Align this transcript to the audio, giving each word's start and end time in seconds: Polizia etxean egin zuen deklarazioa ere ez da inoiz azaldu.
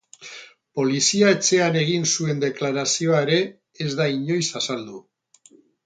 Polizia 0.79 1.29
etxean 1.33 1.77
egin 1.83 2.09
zuen 2.13 2.43
deklarazioa 2.45 3.23
ere 3.29 3.39
ez 3.87 3.91
da 4.03 4.09
inoiz 4.19 4.43
azaldu. 4.63 5.03